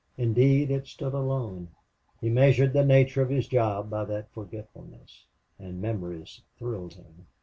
Indeed, 0.17 0.71
it 0.71 0.87
stood 0.87 1.13
alone. 1.13 1.67
He 2.19 2.31
measured 2.31 2.73
the 2.73 2.83
nature 2.83 3.21
of 3.21 3.29
this 3.29 3.47
job 3.47 3.91
by 3.91 4.05
that 4.05 4.31
forgetfulness. 4.31 5.27
And 5.59 5.79
memories 5.79 6.41
thrilled 6.57 6.95
him. 6.95 7.27